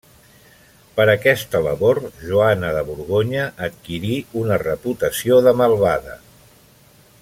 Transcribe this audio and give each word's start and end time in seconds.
Per 0.99 1.05
aquesta 1.11 1.61
labor 1.67 1.99
Joana 2.23 2.73
de 2.77 2.81
Borgonya 2.89 3.45
adquirí 3.71 4.17
una 4.45 4.61
reputació 4.67 5.43
de 5.49 5.59
malvada. 5.63 6.21